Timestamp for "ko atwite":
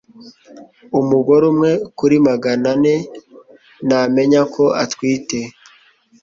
4.53-5.39